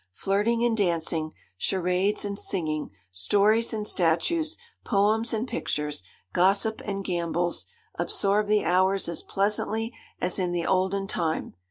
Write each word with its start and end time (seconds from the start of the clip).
Flirting 0.13 0.65
and 0.65 0.75
dancing, 0.75 1.31
charades 1.59 2.25
and 2.25 2.39
singing, 2.39 2.89
stories 3.11 3.71
and 3.71 3.87
statues, 3.87 4.57
poems 4.83 5.31
and 5.31 5.47
pictures, 5.47 6.01
gossip 6.33 6.81
and 6.85 7.03
gambols, 7.03 7.67
absorbed 7.99 8.49
the 8.49 8.65
hours 8.65 9.07
as 9.07 9.21
pleasantly 9.21 9.93
as 10.19 10.39
in 10.39 10.53
the 10.53 10.65
olden 10.65 11.05
time. 11.05 11.53